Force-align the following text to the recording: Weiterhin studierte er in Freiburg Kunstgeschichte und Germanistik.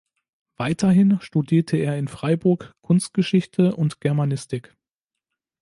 Weiterhin 0.57 1.21
studierte 1.21 1.77
er 1.77 1.95
in 1.95 2.07
Freiburg 2.07 2.73
Kunstgeschichte 2.81 3.75
und 3.75 4.01
Germanistik. 4.01 4.75